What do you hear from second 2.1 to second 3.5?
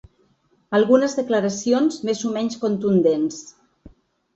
més o menys contundents.